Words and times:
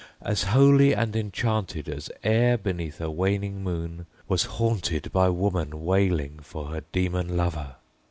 as 0.23 0.45
holy 0.45 0.95
and 0.95 1.15
enchanted 1.15 1.87
As 1.87 2.09
e'er 2.25 2.57
beneath 2.57 2.99
a 2.99 3.11
waning 3.11 3.61
moon 3.61 4.07
was 4.27 4.45
haunted 4.45 5.11
By 5.11 5.29
woman 5.29 5.85
wailing 5.85 6.39
for 6.39 6.69
her 6.69 6.81
demon 6.91 7.37
lover! 7.37 7.75